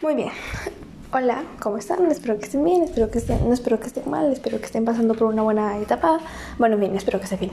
[0.00, 0.28] Muy bien.
[1.12, 2.08] Hola, ¿cómo están?
[2.08, 4.84] Espero que estén bien, espero que estén, no espero que estén mal, espero que estén
[4.84, 6.20] pasando por una buena etapa.
[6.56, 7.50] Bueno, bien, espero que estén bien.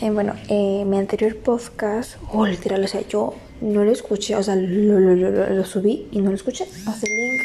[0.00, 4.42] Eh, bueno, eh, mi anterior podcast, oh, literal, o sea, yo no lo escuché, o
[4.42, 6.66] sea, lo, lo, lo, lo subí y no lo escuché.
[6.84, 7.40] Pasé el link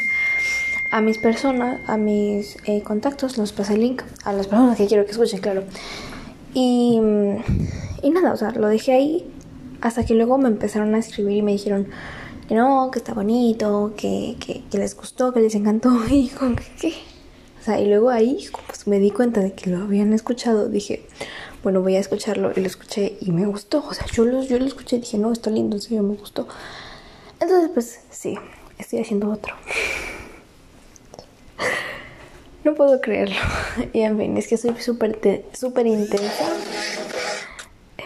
[0.90, 4.88] a mis personas, a mis eh, contactos, los pasé el link a las personas que
[4.88, 5.62] quiero que escuchen, claro.
[6.52, 7.00] Y,
[8.02, 9.30] y nada, o sea, lo dejé ahí
[9.82, 11.86] hasta que luego me empezaron a escribir y me dijeron
[12.48, 15.90] que no, que está bonito, que, que, les gustó, que les encantó.
[16.10, 16.94] Y con que, ¿qué?
[17.60, 20.68] O sea, y luego ahí pues, me di cuenta de que lo habían escuchado.
[20.68, 21.04] Dije,
[21.62, 22.52] bueno, voy a escucharlo.
[22.54, 23.84] Y lo escuché y me gustó.
[23.86, 26.14] O sea, yo lo, yo lo escuché y dije, no, está lindo, en serio, me
[26.14, 26.46] gustó.
[27.40, 28.36] Entonces, pues sí,
[28.78, 29.54] estoy haciendo otro.
[32.64, 33.36] No puedo creerlo.
[33.92, 35.20] Y en fin, es que soy súper
[35.52, 36.48] súper intensa.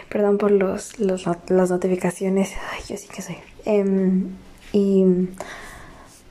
[0.07, 2.51] Perdón por los, los, las notificaciones.
[2.71, 3.37] Ay, yo sí que soy.
[3.65, 4.23] Eh,
[4.73, 5.05] y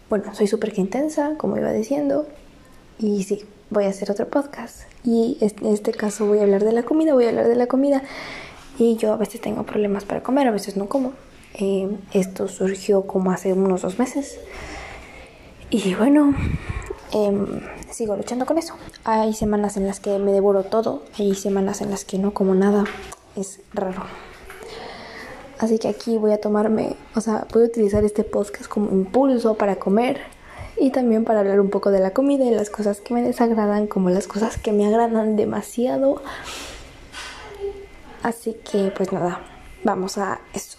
[0.09, 2.27] bueno, soy súper intensa, como iba diciendo.
[2.99, 4.83] Y sí, voy a hacer otro podcast.
[5.05, 7.67] Y en este caso voy a hablar de la comida, voy a hablar de la
[7.67, 8.03] comida.
[8.79, 11.13] Y yo a veces tengo problemas para comer, a veces no como.
[11.55, 14.39] Eh, esto surgió como hace unos dos meses.
[15.71, 16.35] Y bueno,
[17.13, 18.75] eh, sigo luchando con eso.
[19.05, 22.55] Hay semanas en las que me devoro todo, hay semanas en las que no como
[22.55, 22.85] nada.
[23.37, 24.03] Es raro.
[25.61, 29.59] Así que aquí voy a tomarme, o sea, voy a utilizar este podcast como impulso
[29.59, 30.19] para comer
[30.79, 33.87] y también para hablar un poco de la comida y las cosas que me desagradan
[33.87, 36.23] como las cosas que me agradan demasiado.
[38.23, 39.43] Así que pues nada,
[39.85, 40.79] vamos a eso.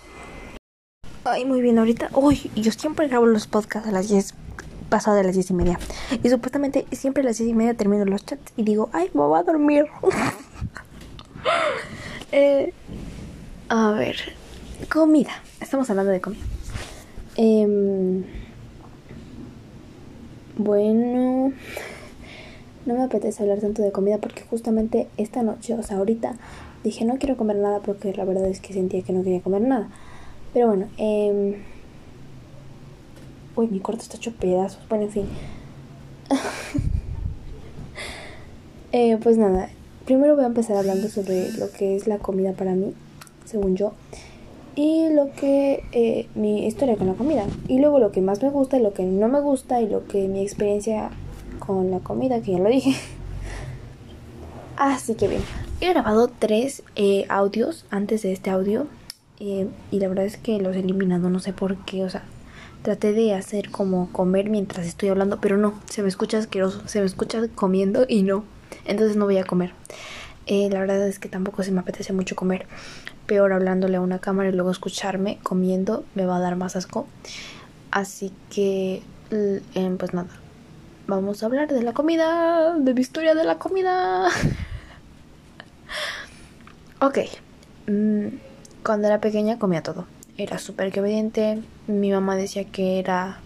[1.25, 4.33] Ay, muy bien, ahorita, uy, yo siempre grabo los podcasts a las 10
[4.89, 5.79] pasado de las 10 y media.
[6.23, 9.21] Y supuestamente siempre a las 10 y media termino los chats y digo, ay, me
[9.21, 9.85] voy a dormir.
[12.31, 12.73] eh,
[13.69, 14.40] a ver,
[14.87, 15.31] comida.
[15.59, 16.41] Estamos hablando de comida.
[17.37, 18.23] Eh,
[20.57, 21.53] bueno,
[22.85, 26.35] no me apetece hablar tanto de comida porque justamente esta noche, o sea, ahorita
[26.83, 29.61] dije no quiero comer nada porque la verdad es que sentía que no quería comer
[29.61, 29.89] nada.
[30.53, 31.57] Pero bueno, eh,
[33.55, 34.87] uy, mi cuarto está hecho pedazos.
[34.89, 35.25] Bueno, en fin.
[38.91, 39.69] eh, pues nada,
[40.05, 42.93] primero voy a empezar hablando sobre lo que es la comida para mí,
[43.45, 43.93] según yo
[44.75, 47.45] y lo que eh, mi historia con la comida.
[47.67, 50.07] Y luego lo que más me gusta y lo que no me gusta y lo
[50.07, 51.09] que mi experiencia
[51.59, 52.95] con la comida que ya lo dije.
[54.77, 55.41] Así que bien.
[55.79, 58.87] He grabado tres eh, audios antes de este audio
[59.39, 62.23] eh, y la verdad es que los he eliminado no sé por qué o sea
[62.83, 66.99] traté de hacer como comer mientras estoy hablando pero no se me escucha asqueroso se
[66.99, 68.43] me escucha comiendo y no
[68.85, 69.73] entonces no voy a comer.
[70.47, 72.67] La verdad es que tampoco se me apetece mucho comer
[73.31, 77.07] peor hablándole a una cámara y luego escucharme comiendo me va a dar más asco.
[77.89, 80.27] Así que, eh, pues nada,
[81.07, 84.27] vamos a hablar de la comida, de mi historia de la comida.
[86.99, 87.19] ok,
[87.87, 88.27] mm,
[88.83, 90.07] cuando era pequeña comía todo.
[90.37, 91.63] Era súper obediente.
[91.87, 93.39] Mi mamá decía que era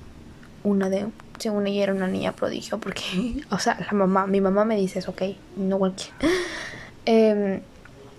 [0.64, 1.06] una de,
[1.38, 4.98] según ella era una niña prodigio, porque, o sea, la mamá, mi mamá me dice
[4.98, 5.22] eso, ok,
[5.58, 6.10] no cualquier.
[7.06, 7.62] eh,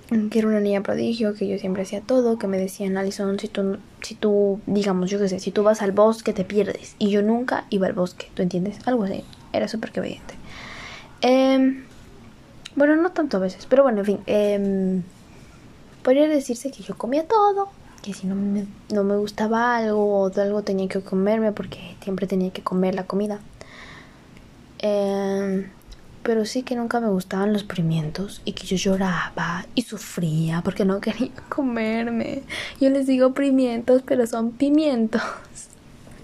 [0.08, 3.48] que era una niña prodigio, que yo siempre hacía todo, que me decían, Alison, si
[3.48, 6.94] tú, si tú, digamos, yo qué sé, si tú vas al bosque te pierdes.
[6.98, 8.78] Y yo nunca iba al bosque, ¿tú entiendes?
[8.86, 10.00] Algo así, era súper que.
[11.22, 11.84] Eh,
[12.76, 14.18] bueno, no tanto a veces, pero bueno, en fin.
[14.26, 15.02] Eh,
[16.02, 17.68] podría decirse que yo comía todo,
[18.02, 22.28] que si no me, no me gustaba algo o algo tenía que comerme porque siempre
[22.28, 23.40] tenía que comer la comida.
[24.78, 25.68] Eh,
[26.26, 30.84] pero sí que nunca me gustaban los pimientos y que yo lloraba y sufría porque
[30.84, 32.42] no quería comerme.
[32.80, 35.22] Yo les digo pimientos, pero son pimientos.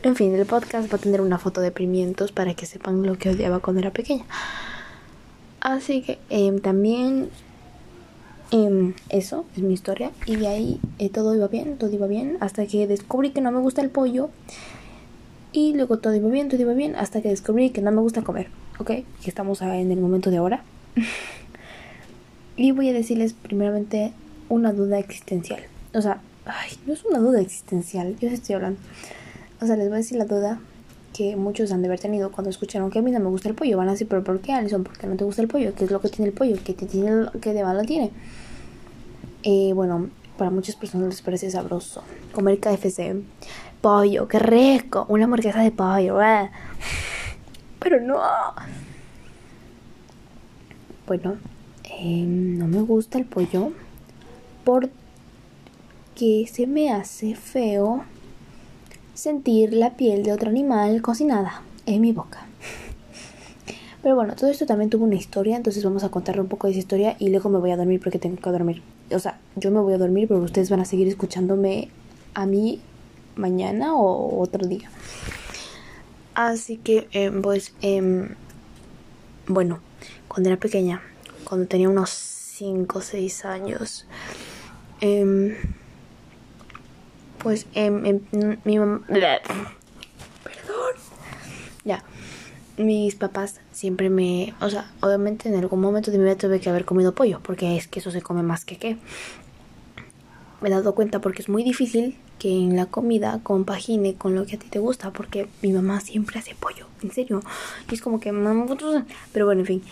[0.02, 3.16] En fin, el podcast va a tener una foto de pimientos para que sepan lo
[3.16, 4.24] que odiaba cuando era pequeña.
[5.60, 7.30] Así que eh, también
[8.50, 12.38] eh, eso es mi historia y de ahí eh, todo iba bien, todo iba bien
[12.40, 14.30] hasta que descubrí que no me gusta el pollo
[15.52, 18.22] y luego todo iba bien, todo iba bien hasta que descubrí que no me gusta
[18.22, 18.48] comer.
[18.82, 18.90] ¿Ok?
[19.22, 20.62] Que estamos en el momento de ahora.
[22.56, 24.12] y voy a decirles primeramente
[24.48, 25.62] una duda existencial.
[25.94, 28.80] O sea, ay, no es una duda existencial, yo estoy hablando.
[29.60, 30.60] O sea, les voy a decir la duda
[31.14, 33.54] que muchos han de haber tenido cuando escucharon que a mí no me gusta el
[33.54, 33.76] pollo.
[33.78, 34.82] Van a decir, pero ¿por qué, Alison?
[34.82, 35.74] ¿Por qué no te gusta el pollo?
[35.74, 36.56] ¿Qué es lo que tiene el pollo?
[36.64, 38.10] ¿Qué, te tiene, qué de malo tiene?
[39.44, 42.02] Eh, bueno, para muchas personas les parece sabroso
[42.32, 43.14] comer KFC.
[43.80, 45.06] Pollo, qué rico.
[45.08, 46.20] Una hamburguesa de pollo.
[46.22, 46.50] ¿eh?
[47.82, 48.20] Pero no.
[51.06, 51.36] Bueno,
[51.84, 53.72] eh, no me gusta el pollo
[54.64, 58.04] porque se me hace feo
[59.14, 62.46] sentir la piel de otro animal cocinada en mi boca.
[64.02, 66.72] Pero bueno, todo esto también tuvo una historia, entonces vamos a contarle un poco de
[66.72, 68.82] esa historia y luego me voy a dormir porque tengo que dormir.
[69.12, 71.88] O sea, yo me voy a dormir, pero ustedes van a seguir escuchándome
[72.34, 72.80] a mí
[73.36, 74.90] mañana o otro día.
[76.34, 78.28] Así que, eh, pues, eh,
[79.46, 79.80] bueno,
[80.28, 81.02] cuando era pequeña,
[81.44, 84.06] cuando tenía unos 5 o 6 años,
[85.00, 85.58] eh,
[87.38, 88.20] pues em,
[88.64, 89.02] mi mamá...
[89.08, 90.94] Perdón.
[91.84, 92.02] Ya
[92.76, 96.70] mis papás siempre me, o sea, obviamente en algún momento de mi vida tuve que
[96.70, 98.98] haber comido pollo, porque es que eso se come más que qué.
[100.60, 104.46] Me he dado cuenta porque es muy difícil que en la comida compagine con lo
[104.46, 107.40] que a ti te gusta, porque mi mamá siempre hace pollo, en serio.
[107.88, 108.32] Y es como que,
[109.32, 109.82] pero bueno, en fin,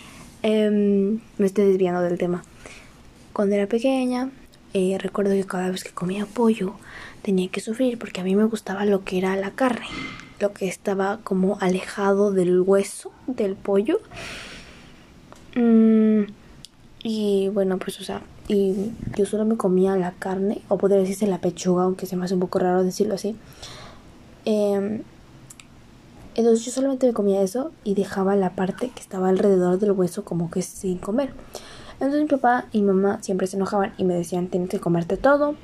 [0.43, 2.43] em, me estoy desviando del tema.
[3.33, 4.31] Cuando era pequeña,
[4.75, 6.75] eh, recuerdo que cada vez que comía pollo
[7.23, 9.87] tenía que sufrir porque a mí me gustaba lo que era la carne
[10.41, 14.01] lo que estaba como alejado del hueso del pollo.
[15.55, 16.23] Mm,
[17.03, 21.27] y bueno, pues o sea, y yo solo me comía la carne, o podría decirse
[21.27, 23.37] la pechuga, aunque se me hace un poco raro decirlo así.
[24.45, 25.03] Em,
[26.35, 30.25] entonces yo solamente me comía eso y dejaba la parte que estaba alrededor del hueso
[30.25, 31.33] como que sin comer.
[31.95, 35.17] Entonces mi papá y mi mamá siempre se enojaban y me decían, tienes que comerte
[35.17, 35.55] todo,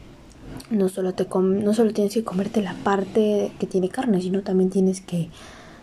[0.70, 4.70] no solo, te no solo tienes que comerte la parte que tiene carne, sino también
[4.70, 5.30] tienes que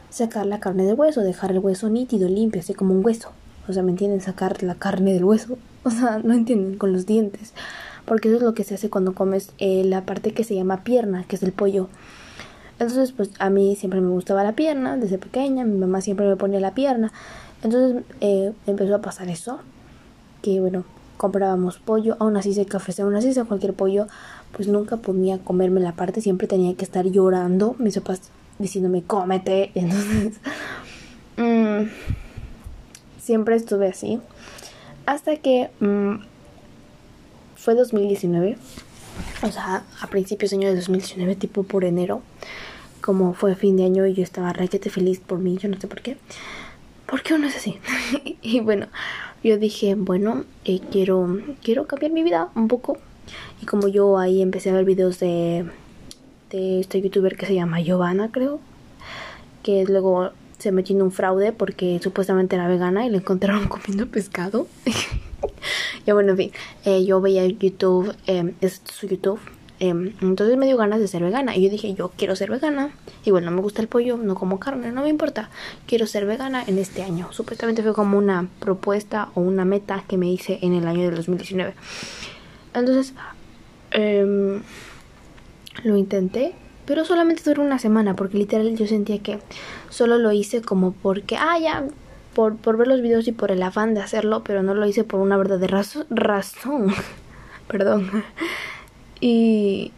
[0.10, 3.32] sacar la carne del hueso, dejar el hueso nítido, limpio, así como un hueso.
[3.68, 4.22] O sea, ¿me entienden?
[4.22, 5.58] Sacar la carne del hueso.
[5.86, 7.54] O sea, no entienden con los dientes.
[8.06, 10.86] Porque eso es lo que se hace cuando comes eh, la parte que se llama
[10.86, 11.90] pierna, que es el pollo.
[12.80, 16.38] Entonces, pues a mí siempre me gustaba la pierna, desde pequeña, mi mamá siempre me
[16.38, 17.12] ponía la pierna.
[17.64, 19.60] Entonces eh, empezó a pasar eso,
[20.42, 20.84] que bueno,
[21.18, 24.08] comprábamos pollo, aún así se café, aún así se cualquier pollo,
[24.52, 28.30] pues nunca podía comerme la parte, siempre tenía que estar llorando, mis papás
[28.60, 30.40] diciéndome cómete, entonces
[31.38, 31.84] mm,
[33.24, 34.20] siempre estuve así,
[35.06, 36.16] hasta que mm,
[37.56, 38.58] fue 2019,
[39.44, 42.22] o sea, a principios de año de 2019, tipo por enero,
[43.02, 45.88] como fue fin de año y yo estaba requete feliz por mí, yo no sé
[45.88, 46.18] por qué,
[47.06, 47.80] porque uno es así,
[48.42, 48.88] y bueno,
[49.42, 52.98] yo dije, bueno, eh, quiero, quiero cambiar mi vida un poco.
[53.62, 55.66] Y como yo ahí empecé a ver videos de,
[56.50, 58.60] de este youtuber que se llama Giovanna, creo,
[59.64, 60.32] que luego
[60.64, 64.68] se metió en un fraude porque supuestamente era vegana y le encontraron comiendo pescado.
[66.06, 66.52] ya bueno, en fin,
[66.86, 69.40] eh, yo veía YouTube, eh, es su YouTube,
[69.80, 71.58] Em, entonces me dio ganas de ser vegana.
[71.58, 72.92] Y yo dije, yo quiero ser vegana.
[73.26, 75.50] Y bueno, me gusta el pollo, no como carne, no me importa.
[75.88, 77.34] Quiero ser vegana en este año.
[77.34, 81.16] Supuestamente fue como una propuesta o una meta que me hice en el año de
[81.18, 81.74] 2019.
[82.74, 83.14] Entonces,
[83.92, 84.62] em,
[85.84, 86.56] lo intenté.
[86.86, 89.40] Pero solamente duró una semana, porque literal yo sentía que
[89.90, 91.86] solo lo hice como porque, ah, ya,
[92.34, 95.04] por, por ver los videos y por el afán de hacerlo, pero no lo hice
[95.04, 96.94] por una verdadera razón.
[97.68, 98.24] Perdón.
[99.20, 99.94] Y,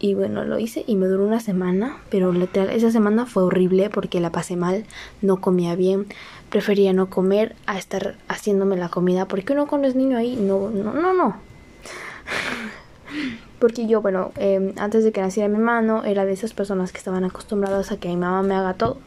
[0.00, 3.90] y bueno, lo hice y me duró una semana, pero literal, esa semana fue horrible
[3.90, 4.84] porque la pasé mal,
[5.22, 6.06] no comía bien,
[6.50, 10.70] prefería no comer a estar haciéndome la comida, porque uno cuando es niño ahí, no,
[10.70, 11.36] no, no, no.
[13.58, 16.98] porque yo, bueno, em, antes de que naciera mi mano, era de esas personas que
[16.98, 18.98] estaban acostumbradas a que mi mamá me haga todo.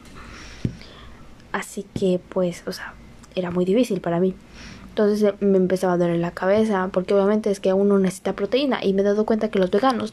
[1.52, 2.94] Así que, pues, o sea,
[3.34, 4.34] era muy difícil para mí.
[4.88, 8.84] Entonces eh, me empezaba a doler la cabeza, porque obviamente es que uno necesita proteína.
[8.84, 10.12] Y me he dado cuenta que los veganos,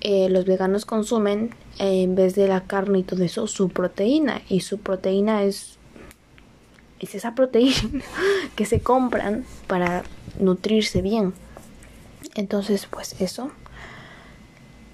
[0.00, 4.42] eh, los veganos consumen en vez de la carne y todo eso, su proteína.
[4.48, 5.78] Y su proteína es,
[7.00, 7.74] es esa proteína
[8.54, 10.04] que se compran para
[10.38, 11.32] nutrirse bien.
[12.34, 13.50] Entonces, pues eso.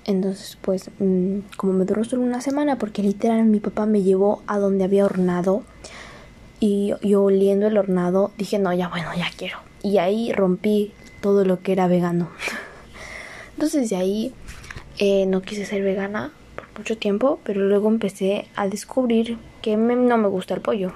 [0.07, 4.43] Entonces, pues, mm, como me duró solo una semana, porque literal mi papá me llevó
[4.47, 5.63] a donde había hornado
[6.59, 9.59] y yo oliendo el hornado dije, no, ya bueno, ya quiero.
[9.83, 12.29] Y ahí rompí todo lo que era vegano.
[13.55, 14.35] Entonces de ahí
[14.99, 20.19] eh, no quise ser vegana por mucho tiempo, pero luego empecé a descubrir que no
[20.19, 20.93] me gusta el pollo.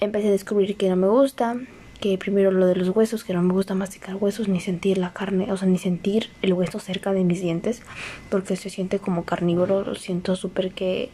[0.00, 1.56] Empecé a descubrir que no me gusta,
[2.00, 5.12] que primero lo de los huesos, que no me gusta masticar huesos ni sentir la
[5.12, 7.82] carne, o sea, ni sentir el hueso cerca de mis dientes,
[8.30, 11.10] porque se siente como carnívoro, lo siento súper que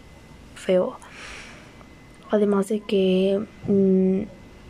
[0.54, 0.98] feo.
[2.30, 4.22] Además de que mm,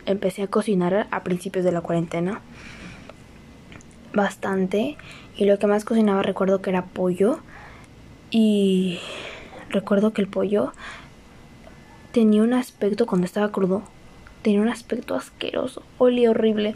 [0.05, 2.41] empecé a cocinar a principios de la cuarentena
[4.13, 4.97] bastante
[5.37, 7.39] y lo que más cocinaba recuerdo que era pollo
[8.29, 8.99] y
[9.69, 10.73] recuerdo que el pollo
[12.11, 13.83] tenía un aspecto cuando estaba crudo
[14.41, 16.75] tenía un aspecto asqueroso olía horrible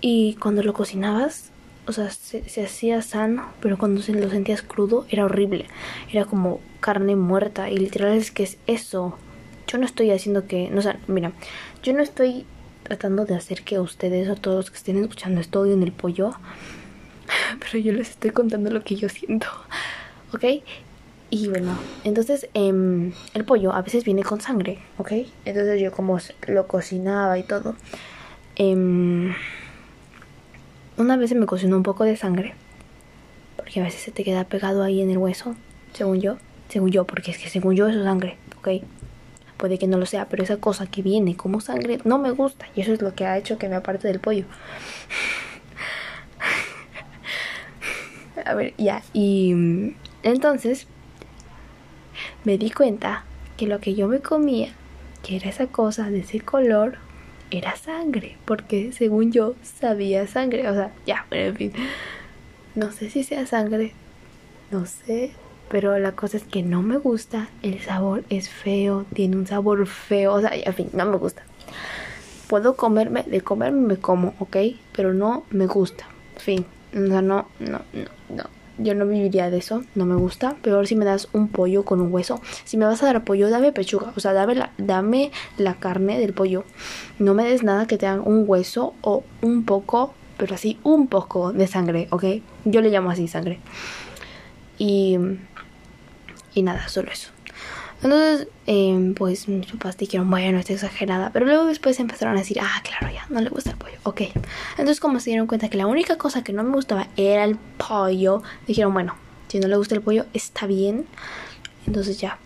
[0.00, 1.52] y cuando lo cocinabas
[1.86, 5.66] o sea, se, hacía sano, pero cuando se lo sentías crudo era horrible.
[6.12, 9.16] Era como carne muerta y literal es que es eso.
[9.68, 11.32] Yo no estoy haciendo que, no, o sea, mira,
[11.82, 12.44] yo no estoy
[12.82, 16.32] tratando de hacer que ustedes o todos los que estén escuchando esto en el pollo,
[17.60, 19.46] pero yo les estoy contando lo que yo siento,
[20.34, 20.44] ¿ok?
[21.28, 25.12] Y bueno, entonces eh, el pollo a veces viene con sangre, ¿ok?
[25.44, 27.74] Entonces yo como lo cocinaba y todo.
[28.56, 29.34] Eh,
[30.98, 32.54] una vez se me cocinó un poco de sangre,
[33.56, 35.54] porque a veces se te queda pegado ahí en el hueso,
[35.92, 36.38] según yo.
[36.68, 38.82] Según yo, porque es que según yo eso es sangre, ¿ok?
[39.56, 42.66] Puede que no lo sea, pero esa cosa que viene como sangre no me gusta.
[42.74, 44.44] Y eso es lo que ha hecho que me aparte del pollo.
[48.44, 49.02] a ver, ya.
[49.12, 50.86] Y mm, entonces
[52.44, 53.24] me di cuenta
[53.56, 54.70] que lo que yo me comía,
[55.22, 56.98] que era esa cosa de ese color,
[57.50, 61.72] era sangre, porque según yo sabía sangre, o sea, ya, pero en fin,
[62.74, 63.92] no sé si sea sangre,
[64.70, 65.32] no sé,
[65.70, 69.86] pero la cosa es que no me gusta, el sabor es feo, tiene un sabor
[69.86, 71.42] feo, o sea, en fin, no me gusta.
[72.48, 74.56] Puedo comerme, de comerme me como, ¿ok?
[74.92, 76.06] Pero no me gusta,
[76.36, 77.80] fin, no, no, no,
[78.28, 80.56] no yo no viviría de eso, no me gusta.
[80.62, 82.40] Peor si me das un pollo con un hueso.
[82.64, 86.18] Si me vas a dar pollo, dame pechuga, o sea, dame la, dame la carne
[86.18, 86.64] del pollo.
[87.18, 91.52] No me des nada que tenga un hueso o un poco, pero así un poco
[91.52, 92.24] de sangre, ¿ok?
[92.64, 93.60] Yo le llamo así sangre.
[94.78, 95.18] Y,
[96.54, 97.35] y nada, solo eso.
[98.02, 101.30] Entonces, eh, pues mis papás dijeron, bueno, está exagerada.
[101.32, 103.98] Pero luego después empezaron a decir, ah, claro, ya, no le gusta el pollo.
[104.02, 104.22] Ok.
[104.72, 107.56] Entonces, como se dieron cuenta que la única cosa que no me gustaba era el
[107.56, 109.14] pollo, dijeron, bueno,
[109.48, 111.06] si no le gusta el pollo, está bien.
[111.86, 112.38] Entonces ya.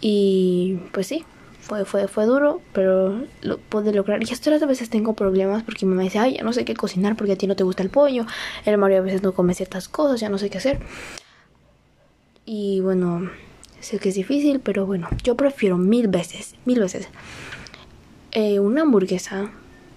[0.00, 1.24] Y pues sí,
[1.60, 4.22] fue, fue, fue duro, pero lo pude lograr.
[4.22, 6.74] Y hasta a veces tengo problemas porque mi mamá dice, ay, ya no sé qué
[6.74, 8.26] cocinar porque a ti no te gusta el pollo.
[8.64, 10.80] El Mario a veces no come ciertas cosas, ya no sé qué hacer.
[12.44, 13.30] Y bueno,
[13.86, 17.06] Sé que es difícil, pero bueno, yo prefiero mil veces, mil veces
[18.32, 19.52] eh, una hamburguesa,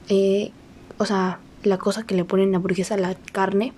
[0.09, 0.51] eh,
[0.99, 3.73] o sea, la cosa que le ponen a hamburguesa, la carne.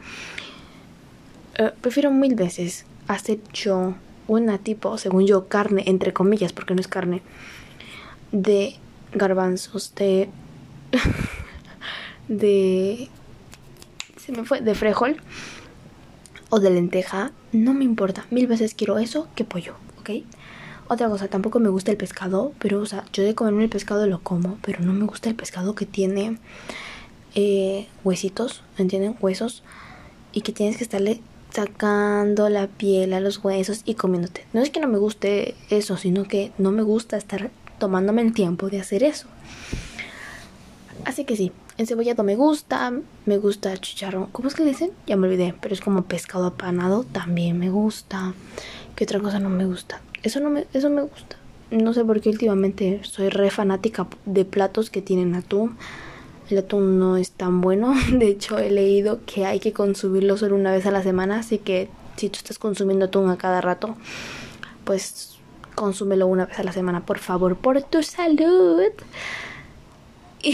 [1.58, 3.96] Eh, prefiero mil veces hacer yo
[4.27, 7.22] una tipo, según yo, carne, entre comillas, porque no es carne,
[8.34, 8.75] de
[9.13, 10.27] garbanzos, de.
[12.27, 13.08] de.
[14.18, 15.22] Se me fue, de frijol
[16.50, 18.25] o de lenteja, no me importa.
[18.30, 19.75] Mil veces quiero eso que pollo.
[20.01, 20.10] ¿Ok?
[20.88, 24.05] Otra cosa, tampoco me gusta el pescado, pero, o sea, yo de comerme el pescado
[24.08, 26.38] lo como, pero no me gusta el pescado que tiene
[27.34, 29.15] eh, huesitos, ¿entienden?
[29.22, 29.63] Huesos,
[30.34, 34.46] y que tienes que estarle sacando la piel a los huesos y comiéndote.
[34.53, 38.34] No es que no me guste eso, sino que no me gusta estar tomándome el
[38.34, 39.27] tiempo de hacer eso.
[41.05, 42.93] Así que sí, el cebollado me gusta,
[43.25, 44.27] me gusta el chicharrón.
[44.27, 44.91] ¿Cómo es que le dicen?
[45.08, 48.34] Ya me olvidé, pero es como pescado apanado, también me gusta.
[49.01, 50.00] ¿Qué otra cosa no me gusta?
[50.22, 51.36] Eso no me, eso me gusta.
[51.72, 55.75] No sé por qué últimamente soy re fanática de platos que tienen atún.
[56.51, 57.96] El atún no es tan bueno.
[58.12, 61.39] De hecho, he leído que hay que consumirlo solo una vez a la semana.
[61.39, 63.98] Así que si tú estás consumiendo atún a cada rato,
[64.84, 65.39] pues
[65.74, 68.84] consúmelo una vez a la semana, por favor, por tu salud.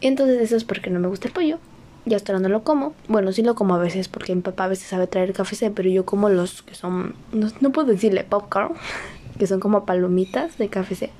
[0.00, 1.58] Y entonces eso es porque no me gusta el pollo
[2.06, 2.94] ya hasta ahora no lo como.
[3.08, 5.90] Bueno, sí lo como a veces porque mi papá a veces sabe traer café, pero
[5.90, 8.74] yo como los que son, no, puedo decirle popcorn,
[9.38, 11.10] que son como palomitas de café,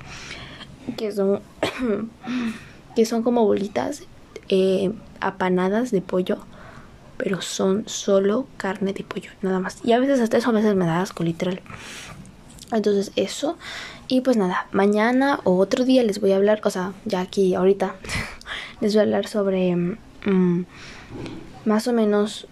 [0.95, 1.41] que son,
[2.95, 4.03] que son como bolitas
[4.49, 6.37] eh, apanadas de pollo,
[7.17, 9.79] pero son solo carne de pollo, nada más.
[9.83, 11.61] Y a veces hasta eso a veces me da asco, literal.
[12.71, 13.57] Entonces eso.
[14.07, 17.55] Y pues nada, mañana o otro día les voy a hablar, o sea, ya aquí
[17.55, 17.95] ahorita
[18.81, 20.63] les voy a hablar sobre Mm,
[21.65, 22.47] más o menos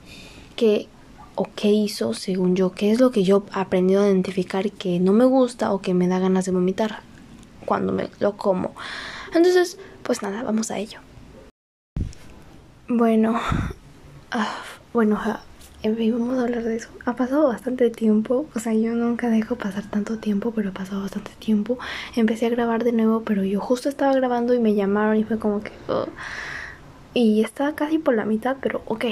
[0.55, 0.87] qué
[1.35, 4.99] o qué hizo según yo, qué es lo que yo he aprendido a identificar que
[4.99, 7.01] no me gusta o que me da ganas de vomitar
[7.65, 8.73] cuando me lo como.
[9.33, 10.99] Entonces, pues nada, vamos a ello.
[12.87, 13.39] Bueno,
[14.31, 14.55] ah,
[14.93, 15.19] bueno,
[15.81, 16.89] en vamos a hablar de eso.
[17.05, 21.01] Ha pasado bastante tiempo, o sea, yo nunca dejo pasar tanto tiempo, pero ha pasado
[21.01, 21.77] bastante tiempo.
[22.15, 25.37] Empecé a grabar de nuevo, pero yo justo estaba grabando y me llamaron y fue
[25.37, 25.71] como que...
[27.15, 29.05] y estaba casi por la mitad, pero ok,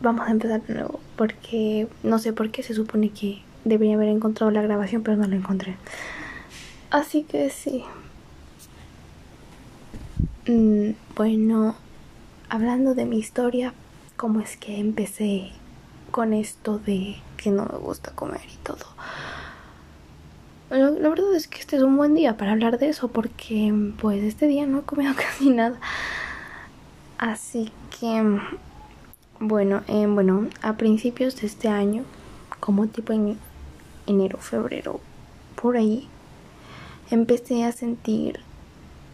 [0.00, 0.98] vamos a empezar de nuevo.
[1.14, 5.28] Porque no sé por qué se supone que debería haber encontrado la grabación, pero no
[5.28, 5.76] la encontré.
[6.90, 7.84] Así que sí.
[10.48, 11.76] Mm, bueno,
[12.48, 13.74] hablando de mi historia,
[14.16, 15.50] cómo es que empecé
[16.10, 18.86] con esto de que no me gusta comer y todo.
[20.70, 24.22] la verdad es que este es un buen día para hablar de eso porque pues
[24.22, 25.78] este día no he comido casi nada.
[27.20, 28.40] Así que
[29.40, 32.04] Bueno, eh, bueno, a principios de este año,
[32.60, 33.38] como tipo en
[34.06, 35.00] enero, febrero,
[35.54, 36.08] por ahí,
[37.10, 38.40] empecé a sentir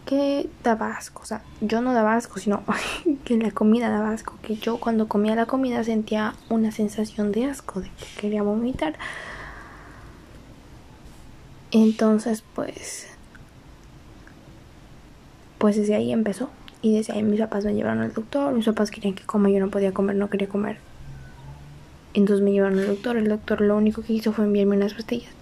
[0.05, 1.21] que daba asco.
[1.21, 2.63] O sea, yo no daba asco, sino
[3.25, 4.35] que la comida daba asco.
[4.41, 8.95] Que yo cuando comía la comida sentía una sensación de asco, de que quería vomitar.
[11.71, 13.07] Entonces, pues,
[15.57, 16.49] pues desde ahí empezó.
[16.87, 18.53] Y desde ahí mis papás me llevaron al doctor.
[18.53, 20.77] Mis papás querían que coma, yo no podía comer, no quería comer.
[22.13, 23.17] Entonces me llevaron al doctor.
[23.17, 25.33] El doctor lo único que hizo fue enviarme unas pastillas.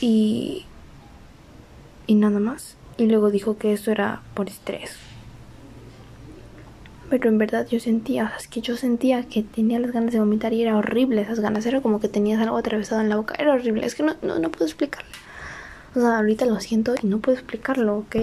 [0.00, 0.66] Y.
[2.06, 2.76] Y nada más.
[2.96, 4.98] Y luego dijo que eso era por estrés.
[7.10, 10.52] Pero en verdad yo sentía, es que yo sentía que tenía las ganas de vomitar
[10.52, 11.66] y era horrible esas ganas.
[11.66, 13.34] Era como que tenías algo atravesado en la boca.
[13.36, 13.84] Era horrible.
[13.84, 15.10] Es que no, no, no puedo explicarlo.
[15.96, 18.16] O sea, ahorita lo siento y no puedo explicarlo, ¿ok?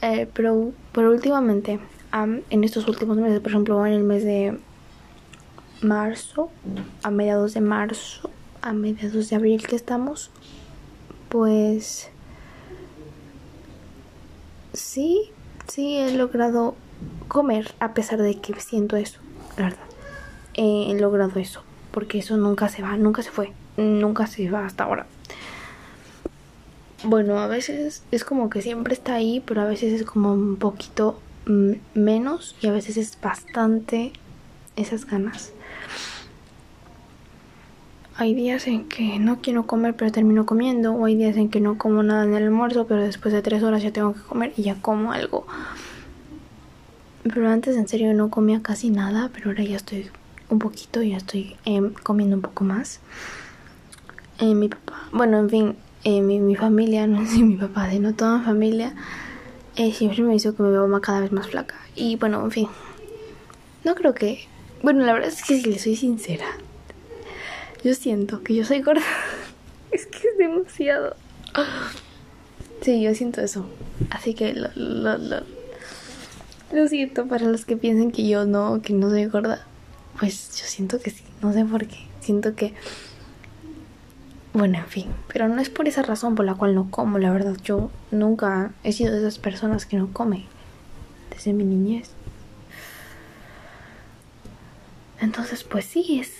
[0.00, 1.80] Eh, pero, pero últimamente,
[2.12, 4.58] en estos últimos meses, por ejemplo, en el mes de
[5.82, 6.50] marzo,
[7.02, 8.30] a mediados de marzo,
[8.62, 10.30] a mediados de abril que estamos,
[11.28, 12.10] pues
[14.72, 15.30] sí,
[15.66, 16.74] sí he logrado
[17.28, 19.20] comer a pesar de que siento eso,
[19.56, 19.78] la verdad.
[20.54, 21.62] he logrado eso,
[21.92, 25.06] porque eso nunca se va, nunca se fue, nunca se va hasta ahora.
[27.04, 30.56] Bueno, a veces es como que siempre está ahí, pero a veces es como un
[30.56, 31.20] poquito
[31.94, 34.12] menos y a veces es bastante
[34.76, 35.52] esas ganas.
[38.16, 41.60] Hay días en que no quiero comer pero termino comiendo, o hay días en que
[41.60, 44.52] no como nada en el almuerzo, pero después de tres horas ya tengo que comer
[44.56, 45.46] y ya como algo.
[47.22, 50.10] Pero antes en serio no comía casi nada, pero ahora ya estoy
[50.50, 53.00] un poquito, ya estoy em, comiendo un poco más.
[54.40, 58.38] Eh, mi papá, bueno, en fin, eh, mi, familia, no sé mi papá, sino toda
[58.38, 58.94] mi familia,
[59.76, 61.76] eh, siempre me hizo que me veo cada vez más flaca.
[61.94, 62.68] Y bueno, en fin,
[63.84, 64.46] no creo que...
[64.82, 66.46] Bueno, la verdad es que si le soy sincera,
[67.82, 69.02] yo siento que yo soy gorda.
[69.90, 71.16] es que es demasiado.
[72.82, 73.66] Sí, yo siento eso.
[74.10, 75.40] Así que lo, lo, lo,
[76.72, 79.66] lo siento para los que piensen que yo no, que no soy gorda.
[80.18, 81.98] Pues yo siento que sí, no sé por qué.
[82.20, 82.74] Siento que
[84.52, 87.30] bueno, en fin, pero no es por esa razón por la cual no como, la
[87.30, 87.56] verdad.
[87.62, 90.46] Yo nunca he sido de esas personas que no come
[91.30, 92.10] desde mi niñez.
[95.20, 96.32] Entonces, pues sí, es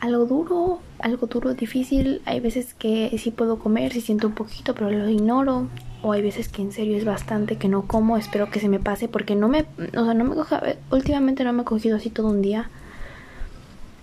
[0.00, 2.22] algo duro, algo duro, difícil.
[2.24, 5.68] Hay veces que sí puedo comer, sí siento un poquito, pero lo ignoro.
[6.02, 8.16] O hay veces que en serio es bastante que no como.
[8.16, 11.52] Espero que se me pase porque no me, o sea, no me coja, últimamente no
[11.52, 12.70] me he cogido así todo un día.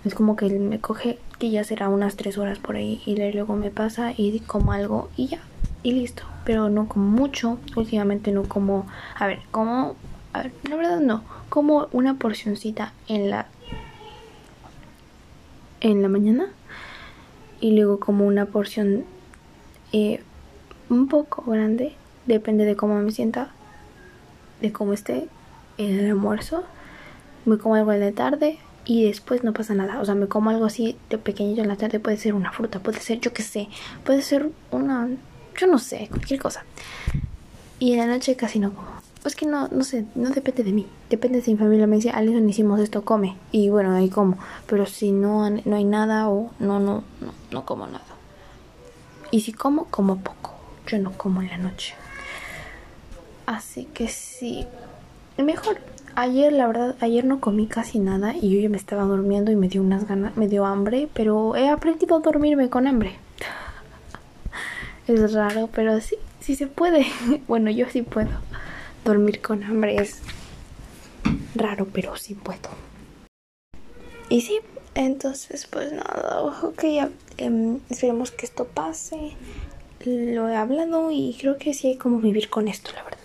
[0.04, 3.56] Es como que me coge que ya será unas tres horas por ahí y luego
[3.56, 5.40] me pasa y como algo y ya,
[5.82, 6.24] y listo.
[6.44, 8.86] Pero no como mucho, últimamente no como,
[9.18, 9.96] a ver, como,
[10.34, 13.46] a ver, la verdad no, como una porcioncita en la,
[15.80, 16.48] en la mañana
[17.60, 19.04] y luego como una porción
[19.92, 20.22] eh,
[20.90, 21.94] un poco grande,
[22.26, 23.52] depende de cómo me sienta,
[24.60, 25.28] de cómo esté
[25.78, 26.64] en el almuerzo.
[27.46, 30.00] Me como algo en la tarde y después no pasa nada.
[30.00, 32.80] O sea, me como algo así de pequeñito en la tarde, puede ser una fruta,
[32.80, 33.68] puede ser, yo qué sé,
[34.04, 35.08] puede ser una,
[35.58, 36.64] yo no sé, cualquier cosa.
[37.78, 38.88] Y en la noche casi no como.
[39.22, 40.86] Pues que no, no sé, no depende de mí.
[41.08, 43.38] Depende si mi familia me dice, Alison, hicimos esto, come.
[43.52, 44.36] Y bueno, ahí como.
[44.66, 48.04] Pero si no, no hay nada o no, no, no, no como nada.
[49.30, 50.52] Y si como, como poco.
[50.86, 51.94] Yo no como en la noche.
[53.46, 54.66] Así que sí,
[55.38, 55.78] mejor
[56.16, 59.56] Ayer, la verdad, ayer no comí casi nada y yo ya me estaba durmiendo y
[59.56, 63.16] me dio unas ganas, me dio hambre, pero he aprendido a dormirme con hambre.
[65.08, 67.04] es raro, pero sí, sí se puede.
[67.48, 68.30] bueno, yo sí puedo.
[69.04, 70.20] Dormir con hambre es
[71.56, 72.70] raro, pero sí puedo.
[74.28, 74.60] Y sí,
[74.94, 76.84] entonces pues nada, ok,
[77.38, 79.32] em, esperemos que esto pase.
[80.04, 83.23] Lo he hablado y creo que sí hay como vivir con esto, la verdad.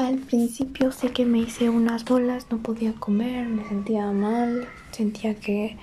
[0.00, 5.34] Al principio sé que me hice unas bolas, no podía comer, me sentía mal, sentía
[5.34, 5.76] que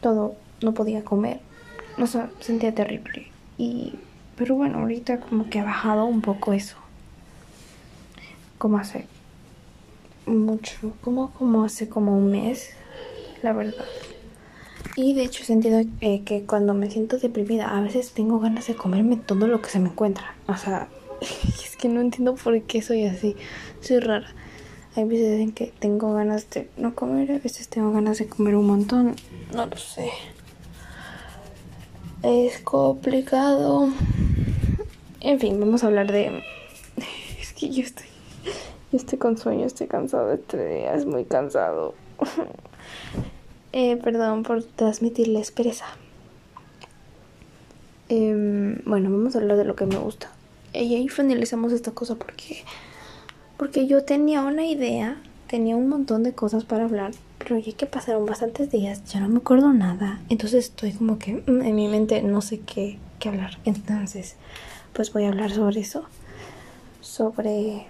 [0.00, 1.38] todo no podía comer,
[1.96, 3.28] no sé, sentía terrible.
[3.56, 3.94] Y
[4.34, 6.74] pero bueno, ahorita como que ha bajado un poco eso.
[8.58, 9.06] Como hace
[10.26, 12.70] mucho, como como hace como un mes,
[13.44, 13.84] la verdad.
[14.96, 18.66] Y de hecho he sentido eh, que cuando me siento deprimida a veces tengo ganas
[18.66, 20.34] de comerme todo lo que se me encuentra.
[20.48, 20.88] O sea,
[21.64, 23.36] es que no entiendo por qué soy así.
[23.80, 24.28] Soy rara.
[24.96, 28.56] Hay veces en que tengo ganas de no comer, a veces tengo ganas de comer
[28.56, 29.14] un montón.
[29.54, 30.10] No lo sé.
[32.22, 33.90] Es complicado.
[35.20, 36.42] En fin, vamos a hablar de...
[37.40, 38.06] Es que yo estoy...
[38.92, 41.94] estoy con sueño, estoy cansado este día, es muy cansado.
[43.72, 45.86] eh, perdón por transmitirles pereza.
[48.08, 50.30] Eh, bueno, vamos a hablar de lo que me gusta.
[50.82, 52.64] Y ahí finalizamos esta cosa porque,
[53.56, 55.16] porque yo tenía una idea,
[55.48, 59.28] tenía un montón de cosas para hablar, pero ya que pasaron bastantes días, ya no
[59.28, 60.20] me acuerdo nada.
[60.28, 63.58] Entonces estoy como que mm, en mi mente no sé qué, qué hablar.
[63.64, 64.36] Entonces,
[64.92, 66.04] pues voy a hablar sobre eso.
[67.00, 67.86] Sobre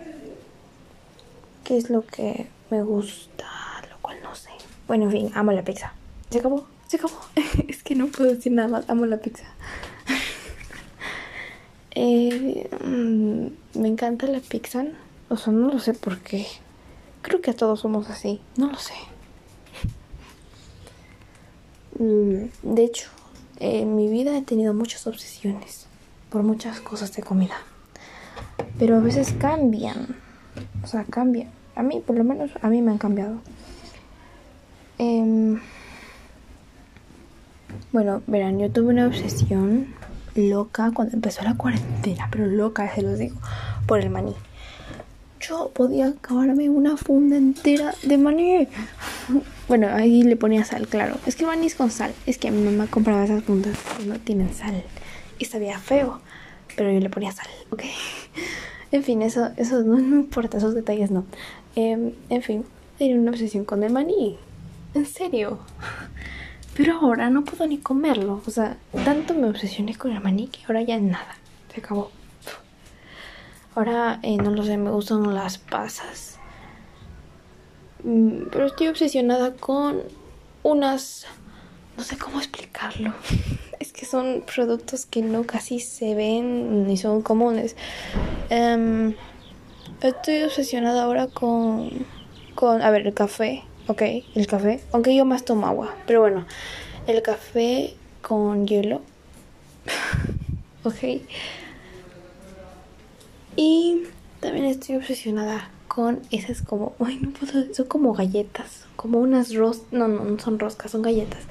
[1.64, 3.46] qué es lo que me gusta,
[3.90, 4.50] lo cual no sé.
[4.86, 5.94] Bueno, en fin, amo la pizza.
[6.30, 7.18] Se acabó, se acabó.
[7.68, 9.44] es que no puedo decir nada más, amo la pizza.
[11.98, 14.84] Eh, mm, me encanta la pizza.
[15.30, 16.46] O sea, no lo sé por qué.
[17.22, 18.40] Creo que todos somos así.
[18.56, 18.94] No lo sé.
[21.98, 23.08] Mm, de hecho,
[23.58, 25.86] en mi vida he tenido muchas obsesiones
[26.28, 27.56] por muchas cosas de comida.
[28.78, 30.14] Pero a veces cambian.
[30.84, 31.48] O sea, cambian.
[31.74, 33.40] A mí, por lo menos, a mí me han cambiado.
[34.98, 35.58] Eh,
[37.92, 39.95] bueno, verán, yo tuve una obsesión
[40.36, 43.36] loca cuando empezó la cuarentena, pero loca, se los digo,
[43.86, 44.34] por el maní.
[45.40, 48.68] Yo podía acabarme una funda entera de maní.
[49.68, 51.16] Bueno, ahí le ponía sal, claro.
[51.26, 52.12] Es que maní es con sal.
[52.24, 54.84] Es que mi mamá compraba esas fundas que no tienen sal.
[55.40, 56.20] Y sabía feo.
[56.76, 57.82] Pero yo le ponía sal, ¿ok?
[58.92, 61.24] En fin, eso, eso no, no importa, esos detalles no.
[61.74, 62.64] Eh, en fin,
[62.96, 64.38] tenía una obsesión con el maní.
[64.94, 65.58] En serio.
[66.76, 68.42] Pero ahora no puedo ni comerlo.
[68.46, 71.36] O sea, tanto me obsesioné con el maní que ahora ya nada.
[71.72, 72.10] Se acabó.
[73.74, 76.38] Ahora, eh, no lo sé, me gustan las pasas.
[78.04, 80.02] Mm, pero estoy obsesionada con
[80.62, 81.26] unas...
[81.96, 83.14] No sé cómo explicarlo.
[83.78, 87.76] Es que son productos que no casi se ven ni son comunes.
[88.50, 89.12] Um,
[90.00, 91.90] estoy obsesionada ahora con...
[92.54, 92.80] Con...
[92.80, 93.64] A ver, el café.
[93.88, 94.02] Ok,
[94.34, 94.80] el café.
[94.92, 95.94] Aunque yo más tomo agua.
[96.06, 96.46] Pero bueno,
[97.06, 99.00] el café con hielo.
[100.84, 101.22] ok.
[103.56, 104.02] Y
[104.40, 109.86] también estoy obsesionada con esas como, ay, no puedo, son como galletas, como unas roscas,
[109.92, 111.44] no, no, no son roscas, son galletas.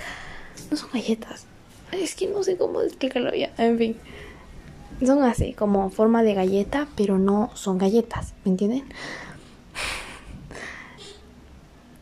[0.70, 1.46] No son galletas.
[1.92, 3.98] Es que no sé cómo explicarlo ya, en fin.
[5.04, 8.84] Son así, como forma de galleta, pero no son galletas, ¿me entienden?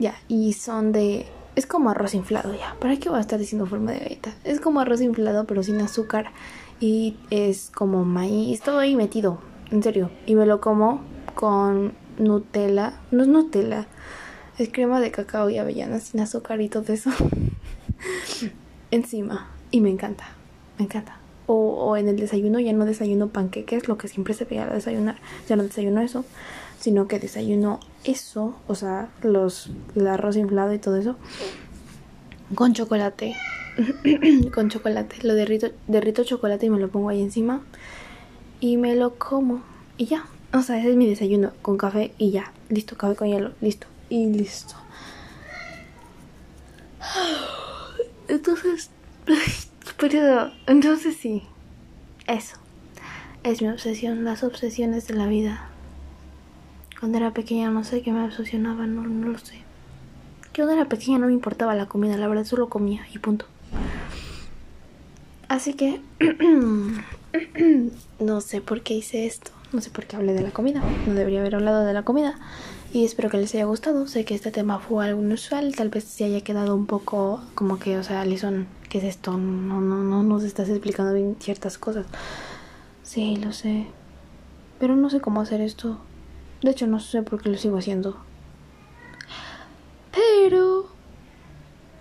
[0.04, 1.26] Ya, y son de...
[1.56, 2.76] Es como arroz inflado, ya.
[2.80, 4.34] ¿Para qué voy a estar diciendo forma de galleta?
[4.44, 6.32] Es como arroz inflado, pero sin azúcar.
[6.80, 9.40] Y es como maíz, todo ahí metido
[9.72, 10.10] en serio.
[10.26, 11.02] Y me lo como
[11.36, 13.00] con Nutella.
[13.12, 13.88] No es Nutella.
[14.58, 17.12] Es crema de cacao y avellanas sin azúcar y todo eso.
[18.92, 19.50] Encima.
[19.72, 20.26] Y me encanta.
[20.78, 21.18] Me encanta.
[21.46, 24.74] O, o, en el desayuno ya no desayuno panqueques, lo que siempre se veía a
[24.74, 25.18] desayunar.
[25.48, 26.26] Ya no desayuno eso.
[26.84, 28.56] Sino que desayuno eso.
[28.68, 31.16] O sea, los, el arroz inflado y todo eso.
[32.56, 33.38] Con chocolate.
[34.54, 35.16] con chocolate.
[35.24, 37.62] Lo derrito, derrito chocolate y me lo pongo ahí encima
[38.60, 39.64] y me lo como
[39.98, 40.26] y ya.
[40.54, 42.52] O sea, ese es mi desayuno con café y ya.
[42.68, 43.88] Listo, café con hielo, listo.
[44.10, 44.76] Y listo.
[48.28, 48.90] Entonces,
[49.98, 51.44] pero, entonces sí.
[52.28, 52.58] Eso.
[53.44, 55.70] Es mi obsesión, las obsesiones de la vida.
[57.04, 59.56] Cuando era pequeña no sé qué me obsesionaba, no, no lo sé.
[60.54, 63.46] Que cuando era pequeña no me importaba la comida, la verdad solo comía y punto.
[65.50, 66.00] Así que
[68.22, 71.14] no sé por qué hice esto, no sé por qué hablé de la comida, no
[71.14, 72.40] debería haber hablado de la comida
[72.94, 76.06] y espero que les haya gustado, sé que este tema fue algo inusual, tal vez
[76.06, 79.34] se haya quedado un poco como que, o sea, Alison, ¿qué es esto?
[79.38, 82.06] No, no, no nos estás explicando bien ciertas cosas.
[83.04, 83.88] Sí, lo sé,
[84.80, 86.00] pero no sé cómo hacer esto,
[86.64, 88.18] de hecho no sé por qué lo sigo haciendo.
[90.12, 90.88] Pero,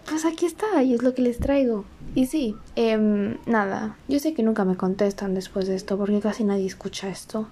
[0.08, 1.84] pues aquí está y es lo que les traigo.
[2.14, 6.44] Y sí, eh, nada, yo sé que nunca me contestan después de esto porque casi
[6.44, 7.48] nadie escucha esto.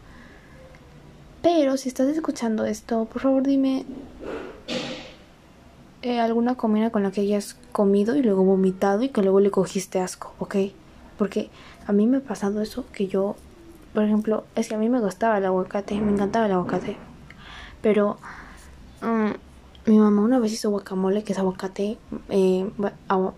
[1.42, 3.87] Pero si estás escuchando esto, por favor dime
[6.03, 9.51] eh, alguna comida con la que hayas comido y luego vomitado y que luego le
[9.51, 10.57] cogiste asco, ¿ok?
[11.16, 11.51] Porque
[11.87, 13.37] a mí me ha pasado eso que yo,
[13.94, 16.96] por ejemplo, es que a mí me gustaba el aguacate, me encantaba el aguacate.
[17.83, 18.18] Pero
[19.03, 19.33] um,
[19.87, 21.98] mi mamá una vez hizo guacamole, que es aguacate,
[22.29, 22.70] eh,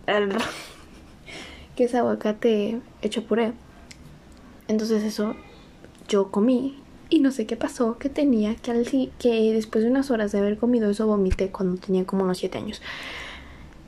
[1.77, 3.53] que es aguacate hecho puré.
[4.69, 5.35] Entonces eso
[6.09, 8.87] yo comí y no sé qué pasó, que tenía que al
[9.19, 12.59] que después de unas horas de haber comido eso vomité cuando tenía como unos 7
[12.59, 12.83] años.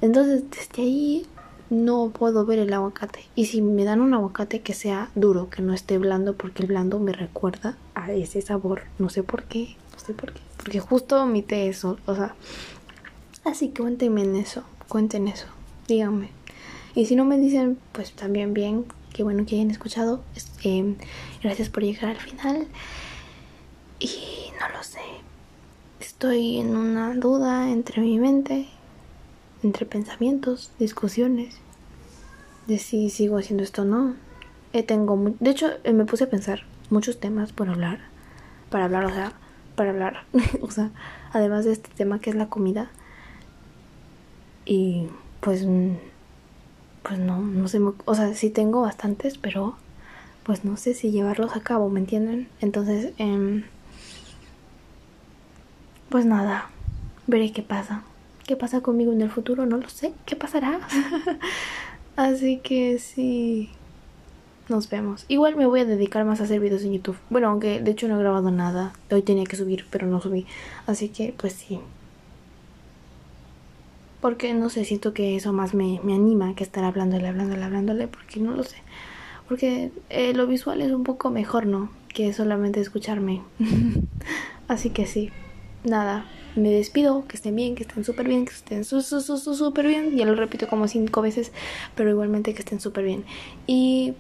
[0.01, 1.27] Entonces desde ahí
[1.75, 3.27] no puedo ver el aguacate.
[3.35, 6.69] Y si me dan un aguacate que sea duro, que no esté blando, porque el
[6.69, 8.83] blando me recuerda a ese sabor.
[8.99, 10.41] No sé por qué, no sé por qué.
[10.57, 12.35] porque justo omité eso, o sea,
[13.45, 15.47] así que cuéntenme en eso, cuenten eso,
[15.87, 16.31] díganme.
[16.95, 20.23] Y si no me dicen, pues también bien, qué bueno que hayan escuchado.
[20.63, 20.97] Eh,
[21.43, 22.69] gracias por llegar al final.
[23.99, 25.01] Y no lo sé.
[26.01, 28.69] Estoy en una duda entre mi mente,
[29.63, 31.57] entre pensamientos, discusiones,
[32.67, 34.15] de si sigo haciendo esto o no.
[34.73, 38.01] Eh, tengo, de hecho, eh, me puse a pensar muchos temas por hablar,
[38.71, 39.33] para hablar, o sea,
[39.77, 40.25] para hablar,
[40.61, 40.91] o sea,
[41.33, 42.91] además de este tema que es la comida.
[44.67, 45.09] Y
[45.41, 45.67] pues
[47.03, 49.77] pues no, no sé, o sea, sí tengo bastantes, pero
[50.43, 52.49] pues no sé si llevarlos a cabo, ¿me entienden?
[52.61, 53.63] Entonces, eh,
[56.09, 56.71] pues nada,
[57.27, 58.03] veré qué pasa.
[58.47, 59.65] ¿Qué pasa conmigo en el futuro?
[59.67, 60.13] No lo sé.
[60.27, 60.81] ¿Qué pasará?
[62.17, 63.71] Así que sí.
[64.69, 65.27] Nos vemos.
[65.29, 67.19] Igual me voy a dedicar más a hacer videos en YouTube.
[67.29, 68.95] Bueno, aunque de hecho no he grabado nada.
[69.11, 70.47] Hoy tenía que subir, pero no subí.
[70.87, 71.81] Así que pues sí.
[74.23, 78.41] Porque no sé, siento que eso más me, anima que estar hablándole, hablándole, hablándole, porque
[78.41, 78.77] no lo sé.
[79.49, 81.91] Porque eh, lo visual es un poco mejor, ¿no?
[82.09, 83.43] Que solamente escucharme.
[84.69, 85.31] Así que sí,
[85.85, 86.25] nada,
[86.57, 90.17] me despido, que estén bien, que estén súper bien, que estén súper bien.
[90.17, 91.53] Ya lo repito como cinco veces,
[91.95, 93.25] pero igualmente que estén súper bien.
[93.67, 94.15] Y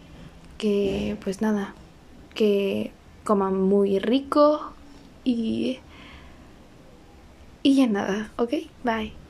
[0.58, 1.74] que pues nada,
[2.34, 2.92] que
[3.24, 4.72] coman muy rico
[5.24, 5.78] y...
[7.62, 8.52] Y ya nada, ¿ok?
[8.84, 9.23] Bye.